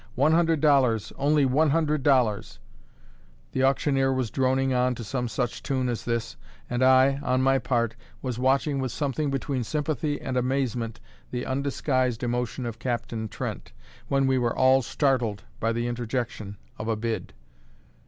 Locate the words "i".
6.83-7.19